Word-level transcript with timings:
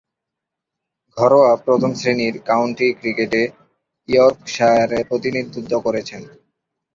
ঘরোয়া 1.17 1.51
প্রথম-শ্রেণীর 1.65 2.35
কাউন্টি 2.45 2.87
ক্রিকেটে 2.99 3.41
ইয়র্কশায়ারের 4.09 5.03
প্রতিনিধিত্ব 5.09 5.73
করেছেন। 5.85 6.21